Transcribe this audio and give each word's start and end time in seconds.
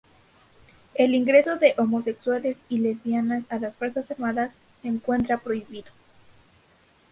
El 0.95 1.13
ingreso 1.13 1.57
de 1.57 1.75
homosexuales 1.77 2.57
y 2.69 2.79
lesbianas 2.79 3.43
a 3.49 3.59
las 3.59 3.75
fuerzas 3.75 4.09
armadas 4.09 4.55
se 4.81 4.87
encuentra 4.87 5.37
prohibido. 5.37 5.91